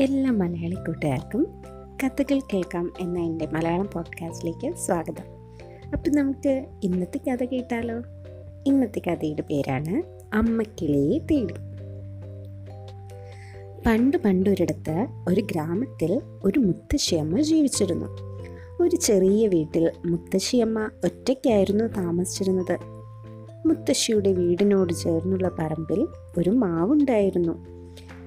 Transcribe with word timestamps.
എല്ലാ 0.00 0.30
മലയാളി 0.30 0.74
കൂട്ടുകാർക്കും 0.74 1.46
കഥകൾ 2.04 2.40
കേൾക്കാം 2.40 2.92
എന്ന 3.00 3.18
എന്റെ 3.18 3.46
മലയാളം 3.46 3.88
പോഡ്കാസ്റ്റിലേക്ക് 3.92 4.76
സ്വാഗതം. 4.76 5.24
അപ്പം 5.92 6.12
നമുക്ക് 6.12 6.66
ഇന്നത്തെ 6.82 7.18
കഥ 7.18 7.44
കേട്ടാലോ? 7.44 8.02
ഇന്നത്തെ 8.66 8.98
കഥയുടെ 8.98 9.42
പേരാണ് 9.42 10.02
അമ്മക്കിളിയെ 10.34 11.18
തേടി. 11.18 11.54
പണ്ട് 13.86 14.16
പണ്ടൊരിടത്ത് 14.16 15.06
ഒരു 15.28 15.40
ഗ്രാമത്തിൽ 15.40 16.20
ഒരു 16.44 16.58
മുത്തശ്ശിയമ്മ 16.58 17.40
ജീവിച്ചിരുന്നു. 17.40 18.06
ഒരു 18.82 18.96
ചെറിയ 18.96 19.48
വീട്ടിൽ 19.48 19.92
മുത്തശ്ശിയമ്മ 20.06 20.90
ഒറ്റയ്ക്കായിരുന്നു 21.04 21.84
താമസിച്ചിരുന്നത്. 21.84 22.78
മുത്തശ്ശിയുടെ 23.66 24.32
വീടിനോട് 24.32 24.92
ചേർന്നുള്ള 24.92 25.48
പറമ്പിൽ 25.48 26.08
ഒരു 26.38 26.50
മാവുണ്ടായിരുന്നു. 26.50 27.79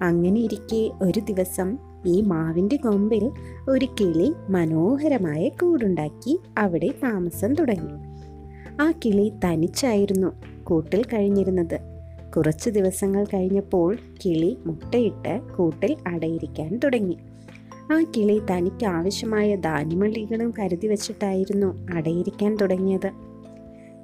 അങ്ങനെ 0.04 0.40
ഇരിക്കെ 0.40 0.92
ഒരു 1.02 1.20
ദിവസം 1.20 1.78
ഈ 2.06 2.22
മാവിന്റെ 2.22 2.76
കൊമ്പിൽ 2.76 3.32
ഒരു 3.70 3.86
കിളി 3.86 4.34
മനോഹരമായ 4.50 5.50
കൂടുണ്ടാക്കി 5.50 6.40
അവിടെ 6.58 6.88
താമസം 7.04 7.56
തുടങ്ങി. 7.56 7.94
ആ 8.82 8.92
കിളി 8.92 9.32
തനിച്ചായിരുന്നു 9.46 10.28
കൂട്ടിൽ 10.64 11.04
കഴിഞ്ഞിരുന്നത്. 11.04 11.80
കുറച്ച് 12.36 12.70
ദിവസങ്ങൾ 12.70 13.26
കഴിഞ്ഞപ്പോൾ 13.26 13.98
കിളി 14.26 14.58
മുട്ടയിട്ട് 14.66 15.42
കൂട്ടിൽ 15.58 15.96
അടയിരിക്കാൻ 16.08 16.80
തുടങ്ങി. 16.84 17.18
ആ 17.92 18.04
കിളി 18.18 18.42
തനിക്ക് 18.52 18.86
ആവശ്യമായ 18.86 19.56
ധാന്യമള്ളികളും 19.56 20.54
കരുതി 20.60 20.88
വച്ചിട്ടായിരുന്നു 20.88 21.88
അടയിരിക്കാൻ 21.94 22.56
തുടങ്ങിയത്. 22.56 23.12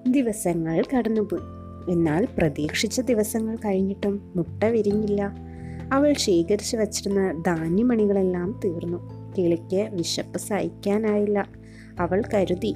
ദിവസങ്ങൾ 0.07 0.83
കടന്നുപോയി. 0.97 1.59
എന്നാൽ 1.91 2.27
പ്രതീക്ഷിച്ച 2.37 3.01
ദിവസങ്ങൾ 3.01 3.55
കഴിഞ്ഞിട്ടും 3.55 4.33
മുട്ട 4.35 4.63
വിരിഞ്ഞില്ല. 4.63 5.48
അവൾ 5.93 6.13
ശേഖരിച്ചു 6.13 6.77
വച്ചിരുന്ന 6.77 7.43
ധാന്യമണികളെല്ലാം 7.47 8.59
തീർന്നു. 8.65 9.09
കിളിക്ക് 9.37 9.89
വിശപ്പ് 9.93 10.37
സഹിക്കാനായില്ല. 10.37 11.47
അവൾ 11.99 12.23
കരുതി 12.33 12.75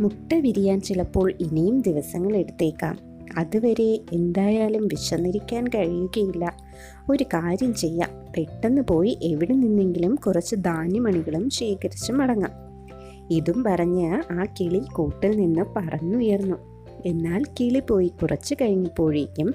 മുട്ട 0.00 0.34
വിരിയാൻ 0.34 0.80
ചിലപ്പോൾ 0.80 1.32
ഇനിയും 1.40 1.80
ദിവസങ്ങൾ 1.80 2.36
എടുത്തേക്കാം. 2.36 2.98
അതുവരെ 3.36 4.00
എന്തായാലും 4.12 4.86
വിശന്നിരിക്കാൻ 4.86 5.68
കഴിയുകയില്ല. 5.68 6.56
ഒരു 7.10 7.24
കാര്യം 7.24 7.74
ചെയ്യാം. 7.74 8.10
പെട്ടെന്ന് 8.36 8.82
പോയി 8.82 9.18
എവിടെ 9.22 9.54
നിന്നെങ്കിലും 9.54 10.14
കുറച്ച് 10.14 10.56
ധാന്യമണികളും 10.56 11.50
ശേഖരിച്ച് 11.50 12.12
മടങ്ങാം. 12.12 12.50
ഇതും 13.30 13.64
പറഞ്ഞ് 13.64 14.32
ആ 14.32 14.44
കിളി 14.60 14.78
കൂട്ടിൽ 14.78 15.36
നിന്ന് 15.36 15.62
പറന്നുയർന്നു. 15.76 16.56
എന്നാൽ 17.06 17.42
കിളി 17.60 17.80
പോയി 17.80 18.08
കുറച്ച് 18.08 18.54
കഴിഞ്ഞപ്പോഴേക്കും 18.54 19.54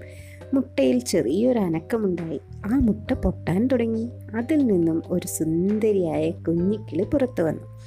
മുട്ടയിൽ 0.54 1.00
ചെറിയൊരു 1.00 1.60
അനക്കമുണ്ടായി. 1.60 2.42
ആ 2.66 2.80
മുട്ട 2.80 3.14
പൊട്ടാൻ 3.14 3.68
തുടങ്ങി. 3.68 4.10
അതിൽ 4.36 4.68
നിന്നും 4.68 5.02
ഒരു 5.08 5.28
സുന്ദരിയായ 5.28 6.32
കുഞ്ഞിക്കിളി 6.32 7.04
പുറത്തു 7.04 7.42
വന്നു. 7.42 7.80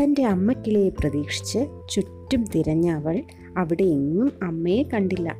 തന്റെ 0.00 0.24
അമ്മക്കിളിയെ 0.24 0.88
പ്രതീക്ഷിച്ച് 0.88 1.58
ചുറ്റും 1.90 2.44
തിരഞ്ഞ 2.54 2.90
അവൾ 2.90 3.22
അവിടെ 3.56 3.84
എങ്ങും 3.84 4.32
അമ്മയെ 4.42 4.82
കണ്ടില്ല. 4.82 5.36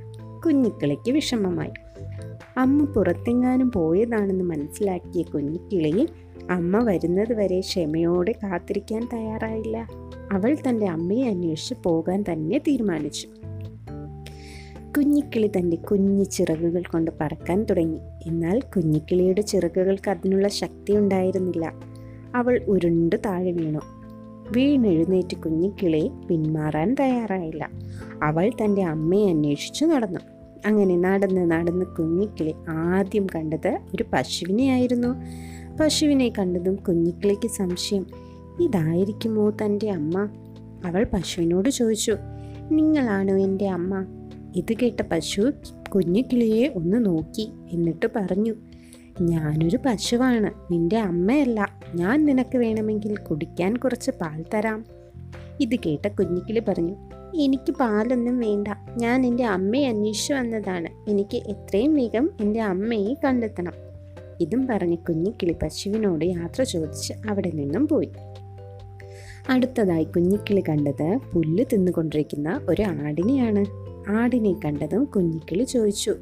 കുഞ്ഞിക്കിളിക്ക് 0.47 1.11
വിഷമമായി. 1.11 1.70
അമ്മ 2.56 2.84
പുറത്തെങ്ങാനും 2.84 3.72
പോയതാണെന്ന് 3.72 4.45
മനസ്സിലാക്കിയ 4.45 5.22
കുഞ്ഞിക്കിളി 5.22 6.09
അമ്മ 6.50 6.84
വരുന്നത് 6.84 7.33
വരെ 7.33 7.61
ക്ഷമയോടെ 7.61 8.33
കാത്തിരിക്കാൻ 8.33 9.09
തയ്യാറായില്ല. 9.12 9.89
അവൾ 10.33 10.56
തന്റെ 10.69 10.87
അമ്മയെ 10.87 11.28
അന്വേഷിച്ച് 11.28 11.75
പോകാൻ 11.83 12.25
തന്നെ 12.33 12.59
തീരുമാനിച്ചു. 12.59 13.28
കുഞ്ഞിക്കിളി 14.98 15.46
തന്റെ 15.46 15.77
കുഞ്ഞു 15.77 16.24
ചിറകുകൾ 16.24 16.82
കൊണ്ട് 16.82 17.10
പറക്കാൻ 17.20 17.64
തുടങ്ങി. 17.64 17.98
എന്നാൽ 18.27 18.60
കുഞ്ഞിക്കിളിയുടെ 18.60 19.41
ചിറകുകൾക്ക് 19.41 20.10
അതിനുള്ള 20.10 20.48
ശക്തി 20.48 20.96
ഉണ്ടായിരുന്നില്ല. 20.96 21.72
അവൾ 22.34 22.64
ഉരുണ്ട് 22.69 23.16
താഴെ 23.26 23.53
വീണു. 23.53 23.78
വീണെഴുന്നേറ്റ് 24.50 25.37
കുഞ്ഞിക്കിളി 25.37 26.10
പിന്മാറാൻ 26.31 26.97
തയ്യാറായില്ല. 27.00 27.70
അവൾ 28.22 28.50
തന്റെ 28.64 28.82
അമ്മയെ 28.82 29.31
അന്വേഷിച്ചു 29.31 29.84
നടന്നു. 29.84 30.20
അങ്ങനെ 30.66 30.97
നടന്ന് 30.97 31.50
നടന്ന് 31.50 31.87
കുഞ്ഞിക്കിളി 31.87 32.54
ആദ്യം 32.69 33.26
കണ്ടത് 33.34 33.78
ഒരു 33.94 34.04
പശുവിനെയായിരുന്നു. 34.12 35.08
പശുവിനെ 35.81 36.32
കണ്ടതും 36.38 36.75
കുഞ്ഞിക്കിളിക്ക് 36.75 37.48
സംശയം 37.48 38.06
ഇതായിരിക്കുമോ 38.60 39.50
തന്റെ 39.50 39.91
അമ്മ? 39.91 40.28
അവൾ 40.84 41.06
പശുവിനോട് 41.12 41.69
ചോദിച്ചു 41.69 42.16
നിങ്ങളാണോ 42.70 43.37
എന്റെ 43.37 43.69
അമ്മ? 43.69 44.18
ഇത് 44.58 44.74
കേട്ട 44.74 45.02
പശു 45.02 45.52
കുഞ്ഞു 45.94 46.22
കിളിയെ 46.22 46.69
ഒന്ന് 46.69 47.06
നോക്കി 47.06 47.52
എന്നിട്ട് 47.72 48.06
പറഞ്ഞു 48.16 48.54
ഞാനൊരു 49.20 49.78
പശുവാണ്. 49.86 50.72
നിന്റെ 50.72 50.98
അമ്മയല്ല. 50.98 51.80
ഞാൻ 51.94 52.26
നിനക്ക് 52.26 52.58
വേണമെങ്കിൽ 52.58 53.16
കുടിക്കാൻ 53.16 53.76
കുറച്ച് 53.76 54.10
പാൽ 54.10 54.44
തരാം. 54.54 54.84
ഇത് 55.60 55.76
കേട്ട 55.86 56.08
കുഞ്ഞിക്കിളി 56.08 56.58
പറഞ്ഞു 56.58 56.96
എനിക്ക് 57.36 57.72
പാലൊന്നും 57.72 58.38
വേണ്ട. 58.38 58.69
ഞാൻ 58.96 59.26
എന്റെ 59.26 59.44
അമ്മയെ 59.44 59.88
അന്വേഷിച്ചു 59.88 60.34
വന്നതാണ്. 60.34 61.10
എനിക്ക് 61.10 61.36
എത്രയും 61.36 61.94
വേഗം 61.94 62.30
എന്റെ 62.40 62.60
അമ്മയെ 62.60 63.14
കണ്ടെത്തണം. 63.25 63.72
ഇതും 64.40 64.66
പറഞ്ഞ് 64.66 64.96
കുഞ്ഞിക്കിളി 64.96 65.52
പശുവിനോട് 65.62 66.25
യാത്ര 66.25 66.62
ചോദിച്ച് 66.62 67.14
അവിടെ 67.30 67.50
നിന്നും 67.50 67.88
പോയി. 67.88 68.12
അടുത്തതായി 69.48 70.04
കുഞ്ഞിക്കിളി 70.04 70.60
കണ്ടത് 70.69 71.19
പുല്ല് 71.32 71.64
തിന്നുകൊണ്ടിരിക്കുന്ന 71.72 72.60
ഒരു 72.69 72.82
ആടിനെയാണ്. 72.82 73.88
ആടിനെ 74.08 74.52
കണ്ടതും 74.52 75.04
കുഞ്ഞിക്കിളി 75.04 75.64
ചോദിച്ചു 75.64 76.14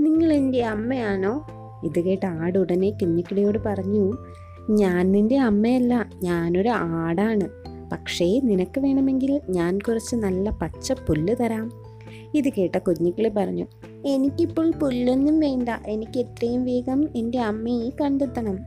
നിങ്ങൾ 0.00 0.32
എന്റെ 0.32 0.62
അമ്മയാണോ? 0.62 1.46
ഇത് 1.84 2.00
കേട്ട് 2.00 2.26
ആട് 2.26 2.58
ഉടനെ 2.58 2.90
കുഞ്ഞിക്കിളിയോട് 2.90 3.58
പറഞ്ഞു 3.66 4.12
ഞാൻ 4.70 5.12
നിന്റെ 5.12 5.38
അമ്മയല്ല 5.38 6.10
ഞാനൊരു 6.22 6.68
ആടാണ്. 6.68 7.48
പക്ഷേ 7.92 8.40
നിനക്ക് 8.44 8.80
വേണമെങ്കിൽ 8.80 9.40
ഞാൻ 9.50 9.78
കുറച്ച് 9.78 10.16
നല്ല 10.16 10.50
പച്ച 10.50 10.92
പുല്ല് 10.92 11.36
തരാം. 11.40 11.70
ഇത് 12.34 12.48
കേട്ട 12.48 12.78
കുഞ്ഞിക്കിളി 12.78 13.28
പറഞ്ഞു 13.28 13.66
എനിക്കിപ്പോൾ 14.06 14.70
പുല്ലൊന്നും 14.70 15.40
വേണ്ട 15.40 15.68
എനിക്ക് 15.86 16.18
എത്രയും 16.18 16.64
വേഗം 16.64 17.08
എന്റെ 17.16 17.38
അമ്മയെ 17.38 17.90
കണ്ടെത്തണം. 18.00 18.58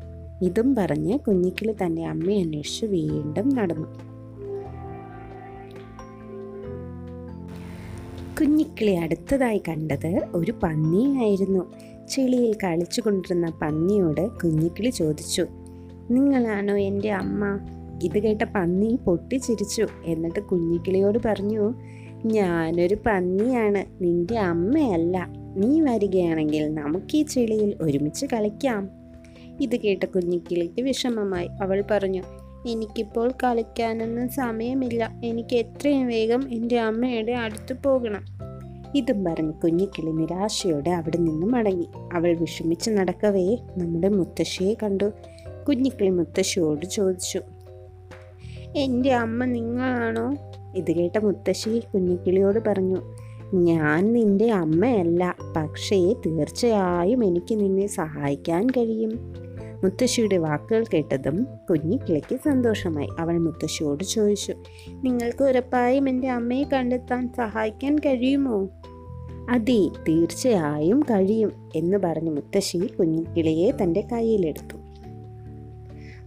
ഇതും 0.42 0.76
പറഞ്ഞ് 0.76 1.20
കുഞ്ഞിക്കിളി 1.20 1.74
തന്റെ 1.84 2.06
അമ്മയെ 2.06 2.42
അന്വേഷിച്ച് 2.42 2.86
വീണ്ടും 2.86 3.50
നടന്നു. 3.50 4.11
കുഞ്ഞിക്കിളി 8.42 8.92
അടുത്തതായി 8.92 9.62
കണ്ടത് 9.68 10.22
ഒരു 10.34 10.54
പന്നിയായിരുന്നു. 10.64 11.74
ചെളിയിൽ 12.10 12.56
കളിച്ചു 12.64 13.02
കൊണ്ടിരുന്ന 13.02 13.52
പന്നിയോട് 13.62 14.32
കുഞ്ഞിക്കിളി 14.32 14.90
ചോദിച്ചു 14.90 15.46
നിങ്ങളാണോ 16.12 16.78
എന്റെ 16.78 17.12
അമ്മ? 17.12 17.46
ഇത് 18.04 18.20
കേട്ട 18.20 18.42
പന്നി 18.42 19.00
പൊട്ടിച്ചിരിച്ചു. 19.06 19.88
എന്നിട്ട് 20.06 20.40
കുഞ്ഞിക്കിളിയോട് 20.40 21.20
പറഞ്ഞു 21.26 21.74
ഞാനൊരു 22.26 22.98
പന്നിയാണ് 23.06 24.04
നിന്റെ 24.04 24.40
അമ്മയല്ല. 24.40 25.28
നീ 25.58 25.82
വരികയാണെങ്കിൽ 25.82 26.74
നമുക്ക് 26.74 27.18
ഈ 27.18 27.24
ചെളിയിൽ 27.24 27.76
ഒരുമിച്ച് 27.82 28.26
കളിക്കാം. 28.26 28.90
ഇത് 29.62 29.76
കേട്ട 29.76 30.04
കുഞ്ഞിക്കിളിക്ക് 30.04 30.82
വിഷമമായി. 30.82 31.48
അവൾ 31.62 31.84
പറഞ്ഞു 31.92 32.24
എനിക്കിപ്പോൾ 32.68 33.32
കളിക്കാനൊന്നും 33.44 34.30
സമയമില്ല. 34.30 35.12
എനിക്ക് 35.24 35.56
എത്രയും 35.56 36.08
വേഗം 36.08 36.52
എന്റെ 36.52 36.80
അമ്മയുടെ 36.80 37.32
അടുത്ത് 37.32 37.78
പോകണം. 37.84 38.26
ഇതും 38.96 39.24
പറഞ്ഞ് 39.24 39.54
കുഞ്ഞിക്കിളി 39.54 40.12
നിരാശയോടെ 40.12 40.90
അവിടെ 40.90 41.18
നിന്നും 41.18 41.52
മടങ്ങി. 41.52 41.88
അവൾ 42.14 42.36
വിഷമിച്ച് 42.36 42.90
നടക്കവേ 42.90 43.58
നമ്മുടെ 43.78 44.10
മുത്തശ്ശിയെ 44.10 44.74
കണ്ടു. 44.84 45.12
കുഞ്ഞിക്കിളി 45.68 46.10
മുത്തശ്ശിയോട് 46.10 46.86
ചോദിച്ചു 46.86 47.42
എന്റെ 48.76 49.14
അമ്മ 49.14 49.46
നിങ്ങളാണോ? 49.46 50.36
ഇത് 50.76 50.92
കേട്ട 50.92 51.18
മുത്തശ്ശി 51.18 51.82
കുഞ്ഞിക്കിളിയോട് 51.94 52.60
പറഞ്ഞു 52.68 53.02
ഞാൻ 53.54 54.14
നിന്റെ 54.14 54.52
അമ്മയല്ല. 54.52 55.36
പക്ഷേ 55.58 56.14
തീർച്ചയായും 56.14 57.26
എനിക്ക് 57.26 57.56
നിന്നെ 57.56 57.88
സഹായിക്കാൻ 57.88 58.68
കഴിയും. 58.70 59.34
മുത്തശ്ശിയുടെ 59.84 60.38
വാക്കുകൾ 60.38 60.86
കേട്ടതും 60.94 61.48
കുഞ്ഞിക്കിളിക്ക് 61.70 62.36
സന്തോഷമായി. 62.36 63.08
അവൾ 63.20 63.38
മുത്തശ്ശിയോട് 63.38 64.04
ചോദിച്ചു 64.04 64.54
നിങ്ങൾക്ക് 65.04 65.44
ഉറപ്പായും 65.44 66.10
എന്റെ 66.10 66.30
അമ്മയെ 66.30 66.64
കണ്ടെത്താൻ 66.64 67.34
സഹായിക്കാൻ 67.38 68.00
കഴിയുമോ? 68.00 68.70
അതെ 69.50 69.90
തീർച്ചയായും 70.08 71.00
കഴിയും 71.00 71.52
എന്ന് 71.76 71.98
പറഞ്ഞ് 71.98 72.30
മുത്തശ്ശി 72.30 72.78
കുഞ്ഞിക്കിളിയെ 72.78 73.72
തന്റെ 73.84 74.08
കയ്യിലെടുത്തു. 74.12 74.78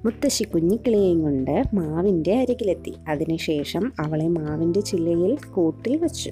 മുത്തശ്ശി 0.05 0.43
കുഞ്ഞിക്കിളിയെയും 0.43 1.23
കൊണ്ട് 1.23 1.63
മാവിന്റെ 1.75 2.35
അരികിലെത്തി. 2.35 2.95
അതിനുശേഷം 3.09 3.93
അവളെ 4.01 4.29
മാവിന്റെ 4.29 4.81
ചില്ലയിൽ 4.81 5.39
കൂട്ടിൽ 5.55 5.97
വച്ചു. 5.97 6.31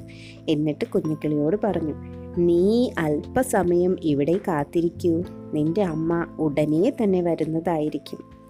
എന്നിട്ട് 0.48 0.84
കുഞ്ഞിക്കിളിയോട് 0.84 1.56
പറഞ്ഞു 1.64 2.21
നീ 2.38 2.90
അല്പസമയം 2.98 3.96
ഇവിടെ 4.02 4.40
കാത്തിരിക്കൂ. 4.48 5.22
നിന്റെ 5.52 5.82
അമ്മ 5.82 6.26
ഉടനെ 6.38 6.92
തന്നെ 7.02 7.22
വരുന്നതായിരിക്കും. 7.22 8.42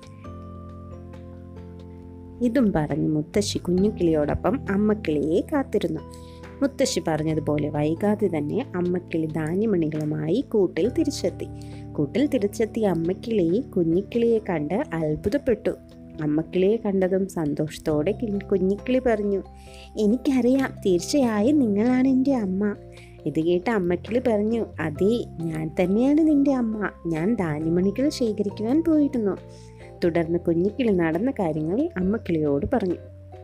ഇതും 2.43 2.73
പറഞ്ഞ് 2.77 3.09
മുത്തശ്ശി 3.09 3.59
കുഞ്ഞുകിളിയോടൊപ്പം 3.59 4.61
അമ്മക്കിളിയെ 4.71 5.41
കാത്തിരുന്നു. 5.41 6.01
മുത്തശ്ശി 6.63 7.03
പറഞ്ഞതുപോലെ 7.09 7.69
വൈകാതെ 7.69 8.39
തന്നെ 8.39 8.73
അമ്മക്കിളി 8.77 9.27
ധാന്യമണികളുമായി 9.27 10.45
കൂട്ടിൽ 10.53 10.89
തിരിച്ചെത്തി. 10.89 11.47
കൂട്ടിൽ 11.93 12.27
തിരിച്ചെത്തിയ 12.27 12.87
അമ്മക്കിളി 12.87 13.61
കുഞ്ഞിക്കിളിയെ 13.77 14.39
കണ്ട് 14.39 14.85
അത്ഭുതപ്പെട്ടു. 14.93 15.71
അമ്മക്കിളിയെ 16.23 16.77
കണ്ടതും 16.77 17.29
സന്തോഷത്തോടെ 17.29 18.13
കിളി- 18.13 18.47
കുഞ്ഞിക്കിളി 18.47 18.99
പറഞ്ഞു 18.99 19.43
എനിക്കറിയാം 19.99 20.71
തീർച്ചയായും 20.87 21.59
നിങ്ങളാണ് 21.59 22.09
എന്റെ 22.09 22.35
അമ്മ. 22.35 22.75
ഇത് 23.27 23.41
കേട്ട് 23.41 23.71
അമ്മക്കിളി 23.71 24.19
പറഞ്ഞു 24.19 24.67
അതെ 24.81 25.25
ഞാൻ 25.45 25.71
തന്നെയാണ് 25.81 26.19
നിന്റെ 26.19 26.53
അമ്മ. 26.53 26.89
ഞാൻ 27.07 27.35
ധാന്യമണികൾ 27.35 28.09
ശേഖരിക്കുവാൻ 28.09 28.85
പോയിരുന്നു. 28.87 29.37
തുടർന്ന് 30.05 30.39
കുഞ്ഞിക്കിളി 30.39 30.93
നടന്ന 30.93 31.31
കാര്യങ്ങൾ 31.31 31.89
അമ്മക്കിളിയോട് 31.97 32.67
പറഞ്ഞു. 32.73 32.95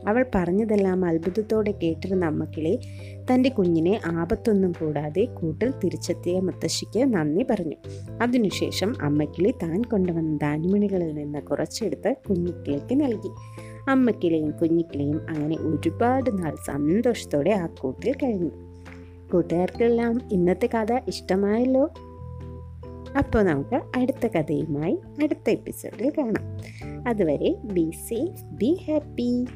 അവൾ 0.09 0.27
പറഞ്ഞതെല്ലാം 0.35 1.05
അത്ഭുതത്തോടെ 1.05 1.73
കേട്ടിരുന്ന 1.73 2.27
അമ്മക്കിളി 2.27 2.79
തന്റെ 3.33 3.49
കുഞ്ഞിനെ 3.49 4.01
ആപത്തൊന്നും 4.07 4.73
കൂടാതെ 4.73 5.25
കൂട്ടിൽ 5.25 5.73
തിരിച്ചെത്തിയ 5.85 6.41
മുത്തശ്ശിക്ക് 6.41 7.13
നന്ദി 7.15 7.47
പറഞ്ഞു. 7.51 7.77
അതിനുശേഷം 8.23 8.95
അമ്മക്കിളി 9.03 9.51
താൻ 9.51 9.83
കൊണ്ടുവന്ന 9.83 10.37
ധാന്യമണികളിൽ 10.37 11.15
നിന്ന് 11.15 11.43
കുറച്ചെടുത്ത് 11.43 12.15
കുഞ്ഞിക്കിളിക്ക് 12.29 13.01
നൽകി. 13.01 13.29
അമ്മക്കിളിയും 13.91 14.51
കുഞ്ഞിക്കിളിയും 14.51 15.21
അങ്ങനെ 15.29 15.57
ഒരുപാട് 15.57 16.43
നാൾ 16.43 16.57
സന്തോഷത്തോടെ 16.67 17.51
ആ 17.51 17.67
കൂട്ടിൽ 17.67 18.13
കഴിഞ്ഞു. 18.13 18.68
കൂട്ടുകാർക്കെല്ലാം 19.33 20.21
ഇന്നത്തെ 20.33 20.67
കഥ 20.67 20.93
ഇഷ്ടമായല്ലോ? 21.09 21.91
അപ്പോൾ 23.19 23.43
നമുക്ക് 23.43 23.81
അടുത്ത 23.97 24.27
കഥയുമായി 24.27 24.99
അടുത്ത 25.23 25.51
എപ്പിസോഡിൽ 25.51 26.13
കാണാം. 26.19 26.59
അതുവരെ 27.09 27.57
ബി 27.65 27.91
സേഫ് 28.09 28.45
ബി 28.45 28.79
ഹാപ്പി 28.87 29.47